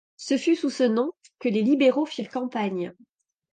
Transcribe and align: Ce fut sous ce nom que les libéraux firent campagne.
Ce 0.17 0.35
fut 0.35 0.55
sous 0.55 0.71
ce 0.71 0.81
nom 0.81 1.11
que 1.37 1.47
les 1.47 1.61
libéraux 1.61 2.07
firent 2.07 2.31
campagne. 2.31 2.91